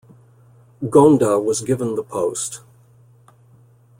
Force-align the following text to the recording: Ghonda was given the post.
Ghonda 0.83 1.39
was 1.39 1.61
given 1.61 1.93
the 1.93 2.01
post. 2.01 2.61